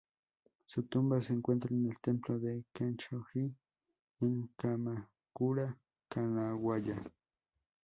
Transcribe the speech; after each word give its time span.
Su 0.65 0.81
tumba 0.87 1.21
se 1.21 1.31
encuentra 1.33 1.75
en 1.75 1.85
el 1.85 1.99
templo 1.99 2.39
de 2.39 2.65
Kenchō-ji 2.73 3.53
en 4.21 4.47
Kamakura, 4.57 5.77
Kanagawa. 6.09 6.81